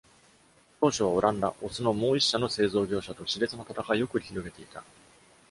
[0.79, 4.83] 当初は、オランダ、オスのもう一社の製造業者と熾烈な戦いを繰り広げていた。